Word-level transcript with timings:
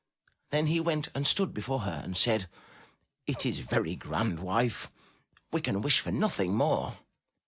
Then 0.49 0.65
he 0.65 0.79
went 0.79 1.09
and 1.13 1.27
stood 1.27 1.53
before 1.53 1.81
her 1.81 2.01
and 2.03 2.17
said: 2.17 2.49
'*It 3.27 3.45
is 3.45 3.59
very 3.59 3.95
grand, 3.95 4.39
wife; 4.39 4.89
we 5.51 5.61
can 5.61 5.83
wish 5.83 5.99
for 5.99 6.09
nothing 6.11 6.55
more." 6.55 6.97